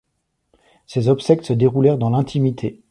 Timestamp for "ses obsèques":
0.87-1.45